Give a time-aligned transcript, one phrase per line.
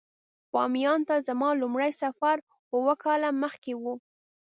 [0.53, 2.37] بامیان ته زما لومړی سفر
[2.75, 3.83] اووه کاله مخکې و.